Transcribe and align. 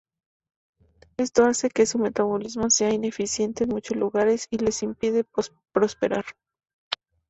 Esto 1.17 1.43
hace 1.45 1.69
que 1.69 1.85
su 1.85 1.99
metabolismo 1.99 2.71
sea 2.71 2.91
ineficiente 2.91 3.65
en 3.65 3.69
muchos 3.69 3.95
lugares 3.95 4.47
y 4.49 4.57
les 4.57 4.81
impide 4.81 5.27
prosperar. 5.71 6.25